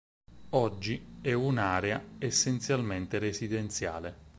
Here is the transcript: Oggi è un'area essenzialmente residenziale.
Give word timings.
Oggi 0.55 0.99
è 1.21 1.31
un'area 1.33 2.03
essenzialmente 2.17 3.19
residenziale. 3.19 4.17